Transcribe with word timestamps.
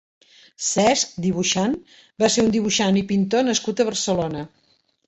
Cesc 0.67 1.11
(dibuixant) 1.27 1.77
va 2.25 2.31
ser 2.37 2.47
un 2.49 2.53
dibuixant 2.59 3.01
i 3.05 3.07
pintor 3.13 3.49
nascut 3.53 3.85
a 3.87 3.93
Barcelona. 3.93 4.49